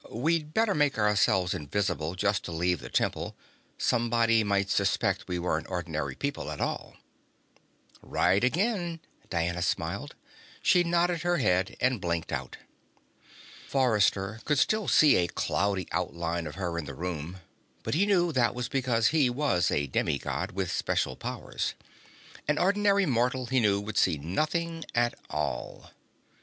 [0.09, 3.35] "We'd better make ourselves invisible just to leave the Temple.
[3.77, 6.95] Somebody might suspect we weren't ordinary people at all."
[8.01, 10.15] "Right again," Diana smiled.
[10.63, 12.57] She nodded her head and blinked out.
[13.67, 17.37] Forrester could still see a cloudy outline of her in the room,
[17.83, 21.75] but he knew that was because he was a demi God, with special powers.
[22.47, 25.91] An ordinary mortal, he knew, would see nothing at all.